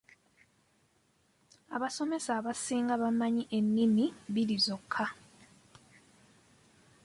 [1.75, 5.05] Abasomesa abasinga bamanyi ennimi bbiri zokka